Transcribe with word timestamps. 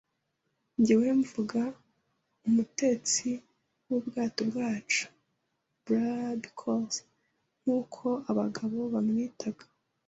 njyewe 0.79 1.09
mvuga 1.21 1.61
umutetsi 2.47 3.27
wubwato 3.87 4.41
bwacu, 4.49 5.05
Barbecue, 5.85 7.01
nkuko 7.61 8.05
abagabo 8.29 8.77
bamwitaga. 8.93 9.65